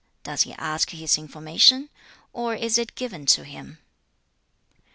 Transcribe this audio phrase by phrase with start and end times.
[0.23, 1.89] Does he ask his information?
[2.33, 3.77] or is it given to him?'